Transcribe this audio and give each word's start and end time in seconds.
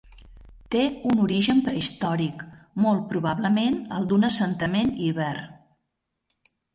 Té 0.75 0.79
un 1.09 1.19
origen 1.25 1.59
prehistòric, 1.65 2.41
molt 2.85 3.03
probablement 3.11 3.77
el 3.99 4.07
d'un 4.13 4.29
assentament 4.31 4.89
iber. 5.11 5.29